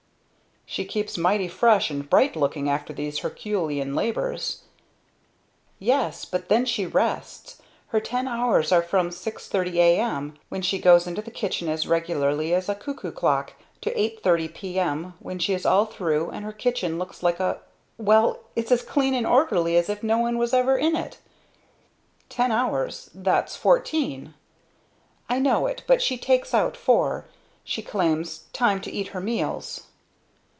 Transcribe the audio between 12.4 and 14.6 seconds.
as a cuckoo clock, to eight thirty